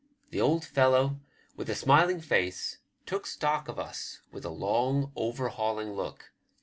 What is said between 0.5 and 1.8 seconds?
fellow, with a